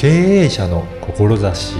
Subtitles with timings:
[0.00, 0.08] 経
[0.44, 1.76] 営者の志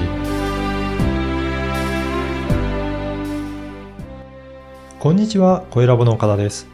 [4.98, 6.68] こんにちは、小ラボの岡田です。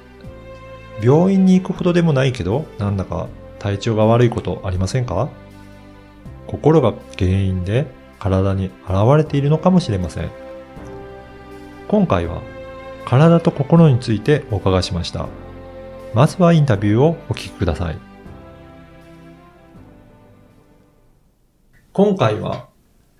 [1.01, 3.29] 病院に行くほどでもないけど、なんだか
[3.61, 5.29] 体調が悪いことありませんか？
[6.49, 7.87] 心が原因で
[8.19, 10.31] 体に現れているのかもしれません。
[11.87, 12.43] 今回は
[13.05, 15.29] 体と心についてお伺いしました。
[16.13, 18.16] まずはインタビューをお聞きください。
[21.97, 22.69] 今回は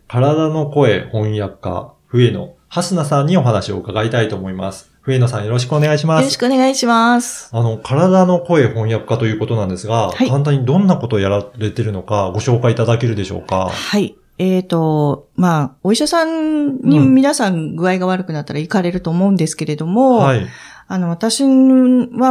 [0.07, 4.93] 体の声翻訳家、笛野蓮菜さんにお話を伺いたいと思います。
[5.01, 6.21] 笛野さんよろしくお願いします。
[6.21, 7.49] よろしくお願いします。
[7.57, 13.71] あの、体の声翻訳家ということなんですが、はい簡単にどんなことをやられてるのかご紹介いただけるでしょうか？
[13.71, 14.15] はい。
[14.37, 20.47] えっ、と、まあ、お医者さんにうん皆さん具合が悪くなったら行かれると思うんですけれども、はい。
[20.87, 21.49] あの、私は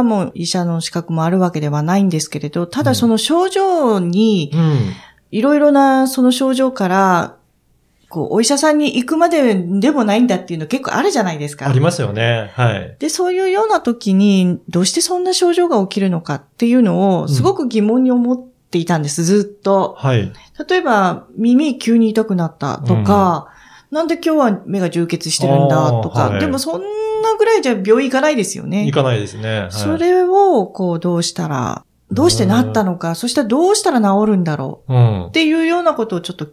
[0.04, 4.92] もう医者の資格もあるわけではないんですけれど、ただその症状に、うん。
[5.30, 7.36] いろいろなその症状から、
[8.08, 11.68] こう、お医者さんに行くまででもないんだっていうの結構あるじゃないですか。
[11.68, 12.52] ありますよね。
[12.54, 12.96] はい。
[12.98, 18.38] で、そういうような時に、どうしてそんな症状が起きるのかっていうのを、すごく疑問に思っ
[18.70, 19.96] ていたんです、ずっと。
[19.98, 20.32] はい。
[20.68, 23.48] 例えば、耳急に痛くなったとか、
[23.90, 26.82] なんで今日は目が充血してるんだとか、はいでもそん
[27.22, 28.94] なぐらいじゃ病院行かないですよね行。
[28.94, 29.60] かないですね。
[29.60, 35.30] はい、それを、こう、どうしたら、どうしてなったのか、そしたらどうしたら治るんだろううんっ。
[35.32, 36.46] ていうようなことをちょっと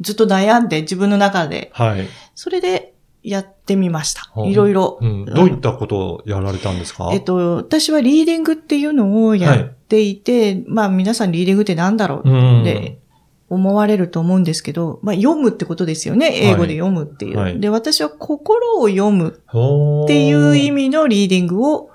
[0.00, 2.08] ずっと悩んで自分の中で、はい。
[2.34, 4.46] それでやってみましたう。
[4.46, 4.98] んいろいろ。
[5.00, 5.24] うん。
[5.24, 7.10] どういったことをやられたんですか？
[7.12, 12.62] えっと、私はリーディングっていうのをやっていて、まあ皆さんリーディングってなんだろううん。
[12.62, 12.98] って
[13.48, 16.30] 思われると思うんですけど、まあ読むってことですよね。
[16.34, 17.38] 英語で読むっていう。
[17.38, 20.88] はいで、私は心を読むっっていう意味。
[20.88, 21.90] 味のリーディングを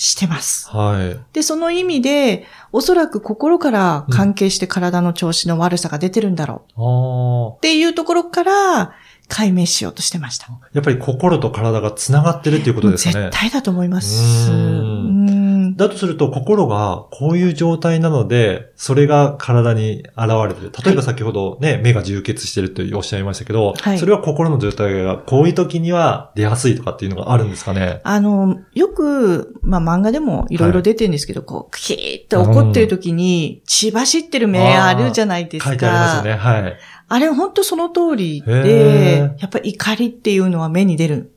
[0.00, 0.66] してます。
[0.70, 1.20] はい。
[1.34, 7.56] で、その意味で、おそらく心から関係して体の調子の悪さが出てるんだろうああ。
[7.58, 8.94] っていうところから
[9.28, 10.46] 解明しようとしてました。
[10.72, 13.26] やっぱり心と体が繋がってるっていうことですかね。
[13.26, 14.50] 絶対だと思います。
[14.50, 20.72] ううんんだとすると心がこういう状態なので、それが体に現れてる。
[20.84, 28.00] 例えば先ほどね、目が充血してるとおっしゃいましたけど、はいそれは心の状態がこういう時には出やすいとかっていうのがあるんですかね？
[28.04, 35.70] あの、よく、まあ漫画でもいろいろ出てるんですけど、こう、クキーって怒ってる時に、血走ってる目あるじゃないですか。
[35.70, 36.38] 書いてありますよね。
[36.38, 36.76] はい。
[37.12, 41.34] あれ本当その通りで、やっぱり怒りっていうのは目に出る。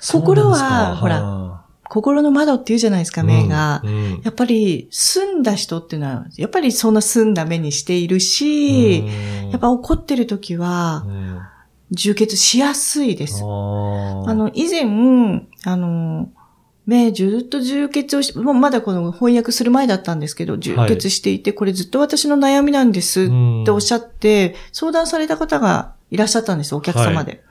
[0.00, 1.59] 心はそうなんですかほらは
[1.90, 3.82] 心の窓って言うじゃないですか、い目が。
[3.84, 11.38] うんうんやっぱり澄んだ人っていうのは、やっぱりそんな澄んだ目にしているし、うんやっぱ怒ってる時はうん
[11.90, 13.42] 充血しやすいです。
[13.42, 14.84] あの、以前、
[15.64, 16.30] あの、
[16.86, 23.26] 目ずっと充血をし、もうまだこの翻訳する前だったんですけど、充血していて、これずっと私の悩みなんですっ
[23.64, 27.42] ておっしゃって、相談された方がいらっしゃったんです、お客様で。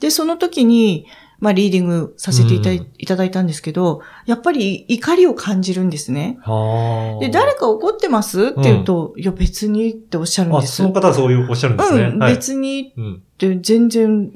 [0.00, 1.06] で、その時に、
[1.38, 6.38] まあ、リーディングさせていた,、うんいただいたんですけど、やっぱり怒りを感じるんですね。
[6.42, 8.46] はあで、誰か怒ってます？
[8.46, 10.76] って言うと、いや、別にっておっしゃるんあ、です。
[10.76, 12.04] その方はそういうおっしゃるんですね。
[12.04, 14.30] うん、はい別にうんって全然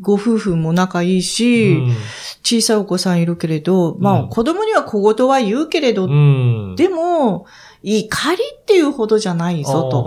[0.00, 1.94] ご夫婦も仲いいし、うん
[2.42, 6.74] 小さいお子さんいるけれど、まあ、うん子供には小言は言うけれど、うん。
[6.76, 7.46] でも、
[7.82, 10.06] 怒りっていうほどじゃないぞと。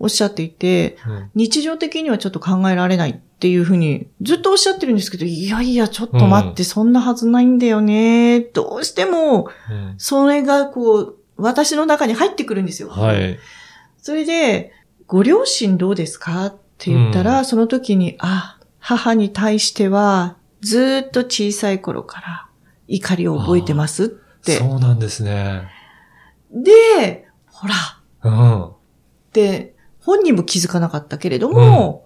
[0.00, 8.38] おっしゃっていて、うん日常的にはちょっと考えられないっていうふうにずっとおっしゃってるんですけど、いやいや、ちょっと待って、そんなはずないんだよね。
[8.38, 12.88] どうしても、うんそれがこう、私の中に入ってくるんですよ。
[12.88, 13.40] はい。
[14.00, 14.70] それで、
[15.08, 22.46] ご両親どうですかって言ったら、うんその時に、あ、母に対しては、ずーっと小さい頃から
[22.86, 24.52] 怒りを覚えてますって。
[24.52, 25.68] そうなんですね。
[26.52, 27.74] で、ほら、
[28.22, 28.66] うん。
[28.66, 28.72] っ
[29.32, 32.01] て、本人も気づかなかったけれども、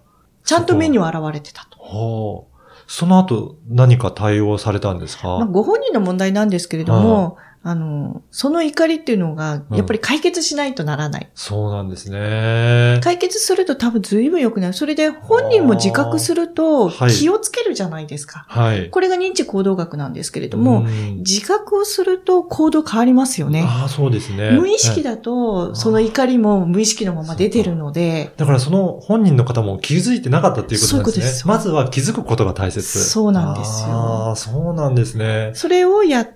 [0.47, 2.47] ちゃんと目には現れてたと。
[2.87, 7.37] その後、何か対応されたんですか、まあ、ご本人の問題なんですけれども、
[7.69, 11.29] あの、その怒りっていうのが、やっぱり解決しないとならない。
[11.35, 13.01] そうなんですね。
[13.03, 14.73] 解決すると多分随分良くなる。
[14.73, 18.47] それで本人も自覚するとはい気をつけるじゃないですか。
[18.49, 18.89] はい。
[18.89, 23.65] これが認知行動学なんですけれども、ん自覚をすると行動変わりますよね。
[23.67, 24.53] ああ、そうですね。
[24.53, 31.05] 無意識はいだと、その怒りも無意識のまま出てるので、だからその本人の方も気づいてなかったっていうことですね。
[31.05, 33.05] そうですまずは気づくことが大切。
[33.05, 35.51] そうなんですよああ、そうなんですね。
[35.55, 36.36] それをやって、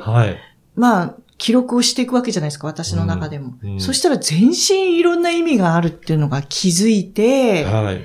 [0.00, 0.36] はい。
[0.76, 3.54] まあ、記録をしていくわけじゃないですか、私の中でも。
[3.62, 8.00] うんうんそしたら全身いろんな意味があるっていうのが気づいて、はい。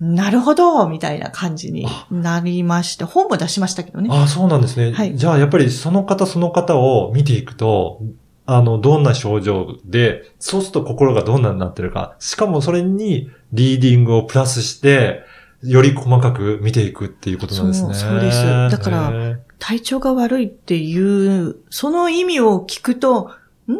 [0.00, 4.08] なるほどみたいな感じになりまして、本も出しましたけどね。
[4.12, 4.92] ああ、そうなんですね。
[4.92, 8.00] はいじゃあ、やっぱりその方その方を見ていくと、
[8.46, 12.16] あの、どんな症状で、そうすると心がどんなになってるか。
[12.18, 15.22] しかもそれにリーディングをプラスして、
[15.62, 17.94] より細かく見ていくっていうことなんですね。
[17.94, 18.42] そうそうです。
[18.70, 23.30] だから、体調が悪いっていう、その意味を聞くと、
[23.66, 23.74] ん？
[23.74, 23.76] っ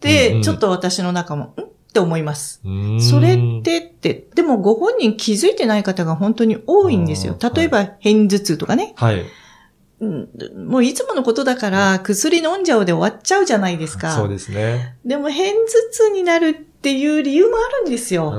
[0.00, 1.46] て、ちょっと私の中も、ん？
[1.48, 1.54] っ
[1.92, 2.60] て思います。
[3.00, 7.36] それってって、でもご本人気づいてない方が本当に多いんですよ。
[7.54, 8.94] 例えば、偏頭痛とかね。
[8.96, 9.24] はい。
[10.56, 14.10] もういつものことだから薬飲んじゃうで終わっちゃうじゃないですか。
[14.16, 14.96] そうですね。
[15.04, 18.32] でも偏頭痛になるっていう理由もあるんですよ。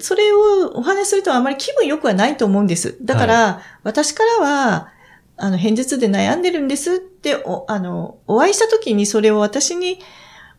[0.00, 2.96] それをお話しするとあまり気分良くはないと思うんです。
[3.02, 4.88] だから、はい、私からは、
[5.36, 9.98] あの、偏頭痛で悩んでるんですってお、あの、お会いした時にそれを私に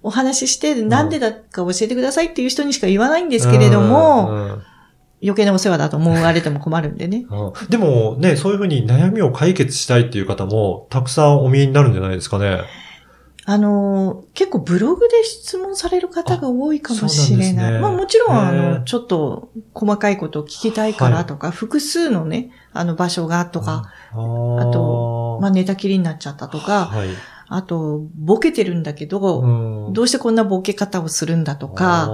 [0.03, 4.61] お話しして、なんでだか教えてくださいっていう人にしか言わないんですけれども、うんうん
[5.21, 7.25] 余計なお世話だと思われても困るんでね。
[7.69, 12.59] でもね、そういうふうに悩みを解決したいっていう方もたくさんお見えになるんじゃないですかね。
[13.47, 17.73] あの、結構ブログで質問される方が多いかもしれない。
[17.73, 27.09] ね、まあもちろん、あの、ちょっと細かいことを聞きたいからとか、はい、複数のね、あの場所がとか、あと、まあ寝たきりになっちゃったとか、はい。
[27.47, 32.07] あと、ボケてるんだけど、うん、どうしてこんなボケ方をするんだとか、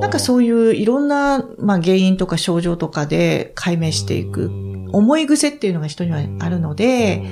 [0.00, 4.52] なんかそういういろんな、まあ、原因とか症状とかで解明していく、
[4.92, 7.24] 思い癖っていうのが人にはあるので、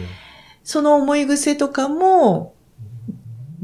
[0.65, 2.55] その思い癖とかも、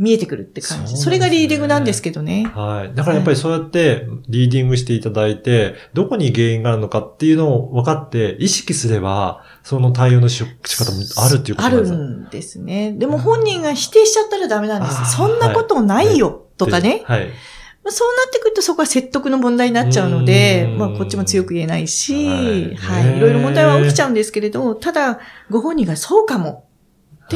[0.00, 0.96] 見えてくるって感じ。
[0.96, 2.50] そ、ね,、れがリーディングなんですけどね。
[2.54, 2.94] はい。
[2.94, 11.96] だからやっぱりそうやってリーディングしていただいて、どこに原因があるのかっていうのを分かって意識すれば、その対応の仕方もあるっていうことですか？
[11.96, 12.92] あるんですね。
[12.92, 15.16] でも本人が否定しちゃったらダメなんです。
[15.16, 17.02] そんなことないよ、はい、とかね。
[17.04, 17.28] はい。
[17.88, 23.18] そうなってくるとそこは説得の問題になっちゃうので、まあこっちも強く言えないし、はい、はい。
[23.18, 25.20] いろいろ問題は起きちゃうんですけれど、ただ、
[25.50, 26.64] ご本人がそうかも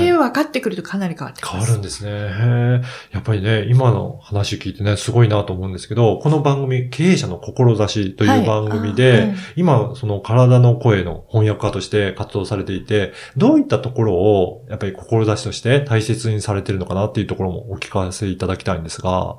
[0.03, 1.57] って分かってくるとかなり変わってきます。
[1.57, 2.11] 変わるんですね。
[2.11, 2.83] へ
[3.13, 19.37] やっぱりね、今の話聞いてね、すごいなと思うんですけど、この番組、経営者の志という番組で、はいはい、今、その体の声の翻訳家として活動されていて、どういったところを、やっぱり志として大切にされてるのかなっていうところもお聞かせいただきたいんですが。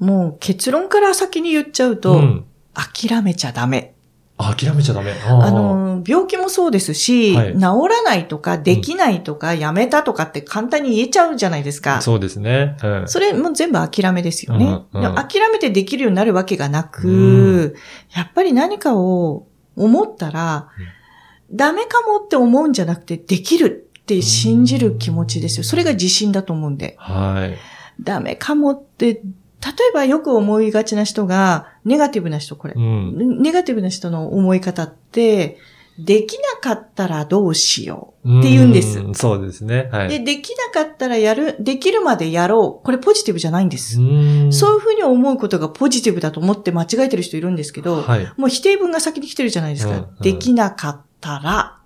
[0.00, 2.44] もう結論から先に言っちゃうと、うん、
[2.74, 3.93] 諦めちゃダメ
[4.36, 5.12] 諦めちゃダメ。
[5.26, 12.00] あの、病気もそうですし、はい、治らないとか、できないとか、うん、やめたとかって簡単に言えちゃうじゃないですか。
[12.00, 12.76] そうですね。
[12.82, 17.74] うん、それも全部諦めですよね、うんうん、諦めてできるようになるわけがなく、うん、
[18.14, 19.46] やっぱり何かを
[19.76, 20.68] 思ったら、
[21.52, 25.64] ダメかもって思うんじゃなくて、できるって信じる気持ちですよ。
[25.64, 26.96] それが自信だと思うんで。
[26.98, 27.56] はい。
[28.02, 29.22] ダメかもって
[29.64, 35.58] 例えばよく思いがちな人が、ネガティブな人、これ、うん、ネガティブな人の思い方って、
[35.98, 38.98] できなかったらどうしようって言うんです。
[38.98, 39.88] うそうですね。
[39.92, 40.08] はい。
[40.08, 42.84] で、できなかったらやる、できるまでやろう。
[42.84, 44.00] これポジティブじゃないんです。
[44.00, 49.92] うそういうふうに思うことがポジティブだと思って間違えてる人いるんですけど、はい、もう否定文が先に来てるじゃないですか。
[49.92, 51.78] うんうん、できなかったら。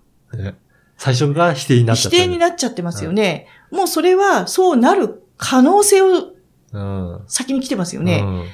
[0.96, 3.46] 最初が否定になっちゃって否定になっちゃってますよね。
[3.70, 6.32] もうそれはそうなる可能性を
[7.26, 8.20] 先に来てますよね。
[8.24, 8.44] うん、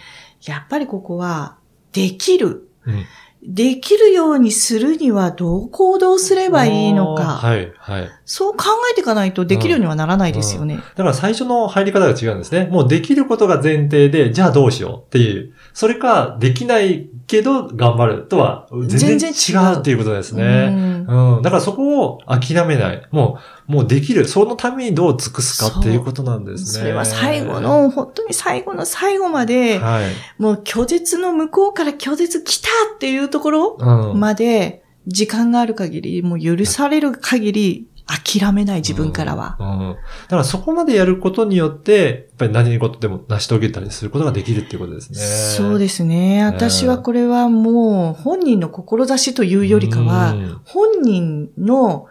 [0.47, 1.57] やっぱりここは、
[1.93, 2.69] できる。
[2.87, 3.05] うん
[3.47, 7.25] できるようにするにはどう行動すればいいのか。
[7.25, 8.09] はい、はい。
[8.25, 10.77] そう考えていかないとできるようにはならないですよね。
[10.77, 12.69] だから最初の入り方が違うんですね。
[12.71, 15.53] もうできることが前提で、じゃあどうしようっていう。
[15.75, 21.05] それか、できないけど頑張るとは全然違うっていうことですね。
[21.07, 21.43] うん、うん。
[21.43, 23.03] だからそこを諦めない。
[23.11, 23.39] も
[23.69, 24.27] う、もうできる。
[24.27, 26.81] そのためにどう尽くすかっていうことなんですね。
[26.81, 39.93] それは最後の、本当に最後の最後まで、はい、もう拒絶の向こうから拒絶来たっていうところまで、時間がある限り、もう許される限り、諦めない自分からは、うんうん。
[39.93, 39.97] だ
[40.29, 45.19] からそこまでやることによって、やっぱり何事でも成し遂げたりすることができるっていうことですね。
[45.19, 46.45] そうですね。
[46.45, 50.35] 私はこれはもう本人の志というよりかは、
[50.65, 52.09] 本人の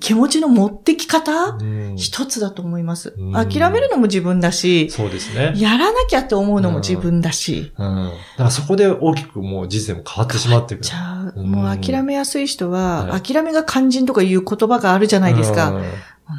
[0.00, 1.56] 気持ちの持ってき方、
[1.96, 5.54] 一つだと思います、諦めるのも自分だし、そうですね。
[5.56, 7.72] やらなきゃって思うのも自分だし。
[7.78, 8.10] うん。
[8.36, 10.84] だからそこで大きくもう人生も変わってしまってくる。
[10.84, 11.11] ちゃう。
[11.36, 15.70] もう諦めやすい人は、はい、諦めが肝心とかいう言葉があるじゃないですか。
[15.70, 15.82] もう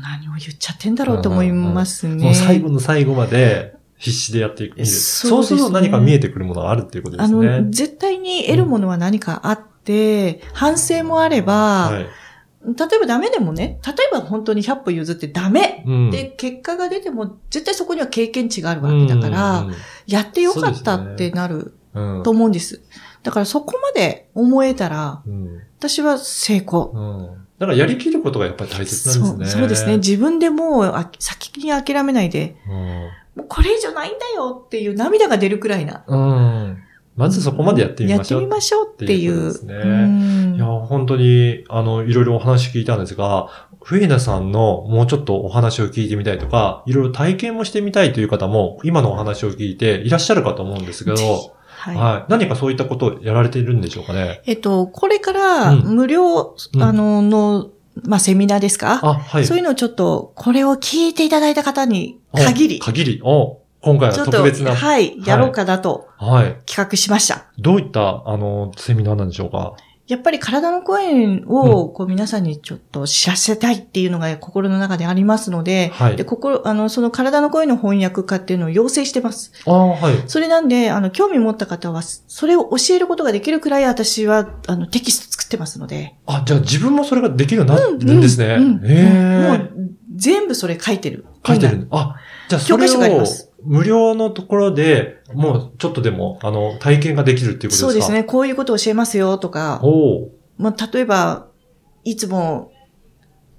[0.02, 2.24] 何を言っちゃってんだろうと思いますね。
[2.24, 4.86] もう最後の最後まで、必死でやっていく。
[4.86, 7.50] そう、すると何か見えてくるものがあるっていうことですね。
[7.50, 12.04] あの、絶対に得るものは何かあって、うん、反省もあれば、はい。
[12.66, 19.68] 例えばダメでもね、例えば本当に100歩譲ってダメ、うん、で、結果が出ても、絶対そこには経験値があるわけだから、うん。
[19.68, 19.76] うん、
[20.08, 22.82] やってよかったってなると思うんです。
[23.24, 25.24] だからそこまで思えたら、
[25.80, 27.36] 私は成功。
[27.58, 29.46] だからやりきることがやっぱり大切なんですね。
[29.46, 29.98] そうそうですね。
[29.98, 36.04] 自分でもう先に諦めないで、もうこれ以上ないんだよっていう涙が出るくらいな。
[36.08, 36.84] うん。
[37.16, 38.42] まずそこまでやってみましょう。
[38.42, 39.44] やってみましょうっていう。
[39.44, 40.56] ですね。
[40.56, 43.50] いや、本当に、あの、いろいろお話聞いたんですが、
[43.84, 52.26] 冬田さんのもうちょっとお話を聞いてみたいとか、いろいろ体験もしてみたいという方も、今のお話を聞いていらっしゃるかと思うんですけど、はい、はい。
[52.30, 54.42] 何かそういったことをやられているんでしょうかね？
[54.46, 57.70] えっと、これから無料、うん、あの、の、
[58.04, 59.00] まあ、セミナーですか？
[59.04, 59.46] あ、はい。
[59.46, 62.80] そういうのをちょっと、これを聞いていただいた方に限り。
[62.80, 63.22] 限り。
[63.24, 64.74] お今回は特別な。
[64.74, 66.08] はい、やろうかなと。
[66.18, 66.56] はい。
[66.66, 67.48] 企画しました。
[67.60, 69.76] どういった、あの、セミナーなんでしょうか？
[70.14, 79.52] やっぱり体の声を、こう皆さんにちょっと知らせたいっていうのが心の中でありますので、はい、で、心、あの、その体の声の翻訳家っていうのを要請してます。
[79.66, 80.24] ああ、はい。
[80.28, 86.14] それなんで、あの、興味持った方は、それを教えることができるくらい私は、あの、テキスト作ってますので。
[86.28, 88.58] あ、じゃあ自分もそれができるようになるんですね。
[88.60, 88.74] うん。
[89.42, 89.72] もう、
[90.16, 91.26] 全部それ書いてる。
[91.44, 91.88] 書いてる。
[91.90, 92.18] あ、
[92.50, 93.26] じゃあそれを、
[93.66, 97.88] 無料のところで、もうちょっとでも、あの、体験ができるっていうことですか？
[97.88, 98.24] そうですね。
[98.24, 99.80] こういうことを教えますよとか。
[99.84, 101.48] おまあ、例えば、
[102.04, 102.72] いつも、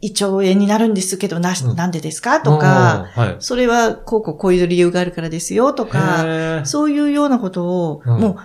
[0.00, 2.40] 胃腸炎になるんですけど、な、うん、なんでですか？
[2.40, 8.36] とか、はい、それは、こうこうこういう理由があるからですよとか、そういうようなことを、うん、も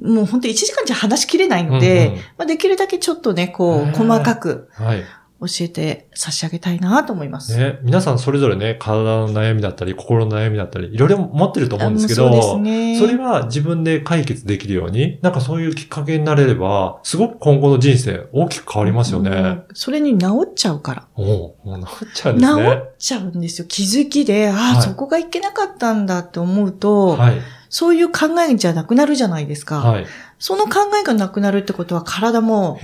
[0.00, 5.04] う、もう本当に1時間じゃ話しきれないので、うんうん、まあ、できるだけちょっとね、こう、細かく、はい、
[5.46, 7.56] 教えて差し上げたいなと思います。
[7.56, 19.30] ね、皆さんそれぞれね、体の悩みだったり、心の悩みだったり、いろいろ持ってると思うんですけど、そね、それは自分で解決できるように、なんかそういうきっかけになれれば、すごく今後の人生大きく変わりますよね。
[19.30, 21.08] うん、それに治っちゃうから。
[21.14, 22.64] おもう治っちゃうんですね。
[22.64, 23.66] 治っちゃうんですよ。
[23.68, 27.34] 気づきで、ああ、はい、そこがいけなかったんだって思うと、はい、
[27.76, 29.80] そういう考えじゃなくなるじゃないですか。
[29.80, 30.06] はい、
[30.38, 32.78] その考えがなくなるってことは体も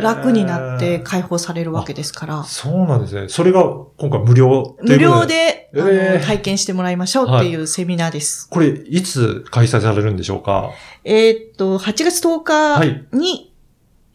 [0.00, 2.42] 楽になって解放されるわけですから。
[2.42, 3.28] そうなんですね。
[3.28, 3.62] それが
[3.98, 8.48] 今回無料無料で、あの体験してもらいましょうっていうセミナーです。
[8.50, 10.70] はい、これ、いつ開催されるんでしょうか？
[11.04, 12.84] えっと、8月10日
[13.16, 13.52] に、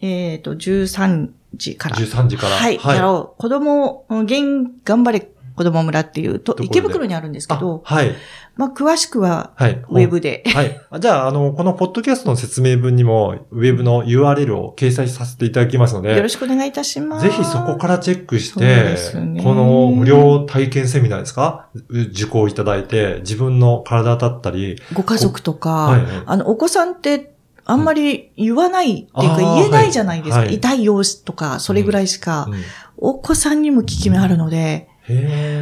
[0.02, 1.96] はい、えっと、13時から。
[1.96, 2.56] 13時から。
[2.58, 2.78] はい。
[2.78, 3.42] はい、やろう。
[3.42, 8.16] 子供、現、頑張れ子供村っていうと、池袋にあるんですけど、はい。
[8.58, 9.84] まあ、詳しくは、はい。
[9.90, 10.44] ウェブで。
[10.46, 10.80] はい。
[11.00, 17.26] じゃあ、あの、このポッドキャストの説明文にも、ウェブの URL を掲載させていただきますので、よろしくお願いいたします。
[17.26, 21.70] ぜひそこからチェックして、ね、この無料体験セミナーですか？
[21.90, 27.34] 受講いただいて、自分の体だったり、ご家族とか、はい、あの、お子さんって、
[27.66, 30.38] あんまり言わないっていうか言えないじゃないですか。
[30.40, 32.62] はい、痛い様子とか、それぐらいしか、うんうん、
[32.98, 34.87] お子さんにも効き目あるので、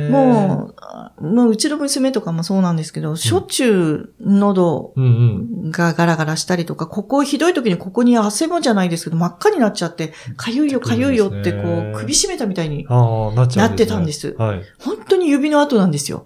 [0.10, 0.74] も
[1.20, 4.94] う、もううちの娘とかもそうなんですけど、しょっちゅう喉
[5.70, 14.36] がガラガラしたりとか、ここひどい時にここに汗もじゃないですけど、真っ赤になっちゃって、かゆいよかゆいよってこう、首絞めたみたいになってたんです。
[14.38, 16.26] はい、本当に指の跡なんですよ。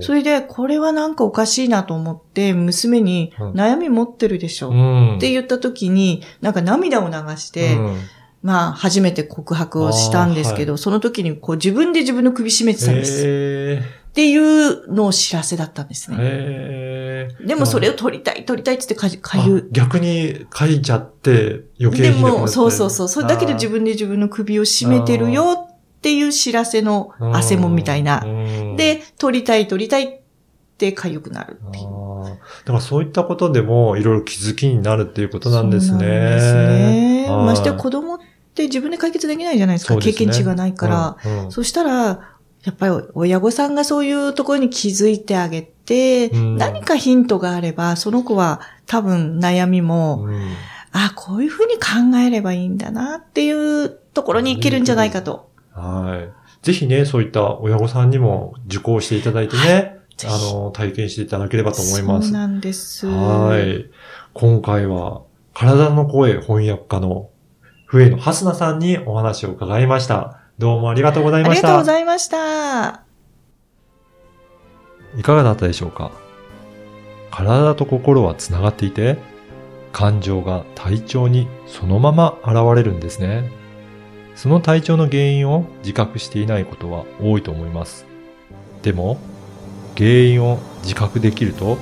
[0.00, 7.78] それで、これはなんかおかしいなと思って、娘に悩み持ってるでしょ、うって言った時に、なんか涙を流して、
[8.44, 13.82] まあ、初めて告白をしたんですけど、はい、その時にこう自分で自分の首絞めてたんです。
[13.82, 17.28] っていうのを知らせだったんですね。
[17.40, 19.66] でもそれを撮りたい、撮りたいって言ってかゆ。
[19.72, 22.16] 逆に書いちゃって余計に。
[22.16, 23.08] でも、そうそうそう。
[23.08, 28.26] それだけで自分で自分の首を絞めてるよっていう知らせの汗もみたいな。
[28.76, 30.20] で、撮りたい、撮りたいっ
[30.76, 31.84] てかゆくなるっていう。
[32.24, 35.92] だからそういったことでもいろいろ気づきになるっていうことなんですね。
[35.92, 37.26] そうなんですね。
[37.28, 38.18] まして子供っ
[38.54, 39.94] て自分で解決できないじゃないですか。
[39.94, 41.16] すね、経験値がないから。
[41.24, 42.34] うんうん、そしたら、
[42.64, 50.52] やっぱり親御さんがそういうところに気づいてあげて、うん、何かヒントがあれば、その子は多分悩みも、うん、
[50.92, 55.50] あ、こういうふうに考えればいいんだなっていうところに行けるんじゃないかと。
[55.72, 56.24] は
[56.62, 56.64] い。
[56.64, 62.28] ぜひね、そういった親御さんにも受講していただいてね、はい、あの、体験していただければと思います。
[62.28, 63.06] そうなんです。
[63.06, 63.90] はい。
[64.32, 67.28] 今回は、体の声翻訳家の
[67.94, 70.40] 笛野ハスナさんにお話を伺いました。
[70.58, 71.68] どうもありがとうございました。
[71.68, 73.04] ありがとうございました。
[75.16, 76.10] いかがだったでしょうか？
[77.30, 79.18] 体と心はつながっていて、
[79.92, 83.48] 感情が体調にそのまま現れるんですね。
[84.34, 88.06] その体調の原因を自覚していないことは多いと思います。
[88.82, 89.18] でも、
[89.96, 91.78] 原因を自覚できると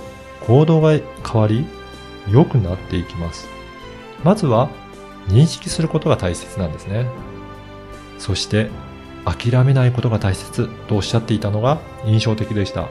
[0.46, 1.64] 行動が変わり
[2.28, 3.48] 良くなっていきます。
[4.22, 4.68] まずは
[5.28, 7.06] 認識することが大切なんですね。
[8.18, 8.70] そして
[9.24, 12.88] 諦めないことが大切とおっしゃっていたのが印象的でした。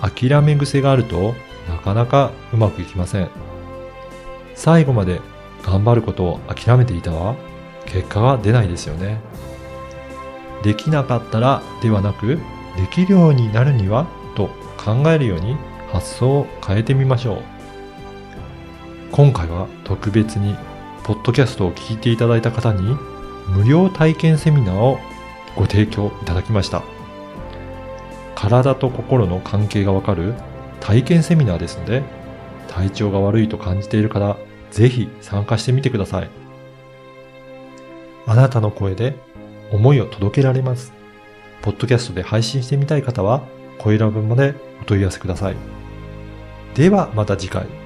[0.00, 1.34] 諦め癖があると
[1.68, 3.28] なかなかうまくいきません。
[4.54, 5.20] 最後まで
[5.62, 7.36] 頑張ることを諦めていたは
[7.86, 9.20] 結果が出ないですよね。
[10.62, 12.38] できなかったらではなく
[12.76, 14.06] できるようになるには
[14.36, 15.56] と考えるように
[15.92, 17.42] 発想を変えてみましょう。
[19.12, 20.54] 今回は特別に、
[21.10, 22.96] ポッドキャストを聞いていただいた方に、
[23.48, 25.00] 無料体験セミナーを
[25.56, 26.84] ご提供いただきました。
[28.36, 30.34] 体と心の関係がわかる
[30.78, 32.04] 体験セミナーですので、
[32.68, 34.36] 体調が悪いと感じている方、
[34.70, 36.30] ぜひ参加してみてください。
[38.28, 39.16] あなたの声で
[39.72, 40.92] 思いを届けられます。
[41.62, 43.42] ポッドキャストで配信してみたい方は、
[43.78, 45.56] 声ラブまでお問い合わせください。
[46.76, 47.79] ではまた次回。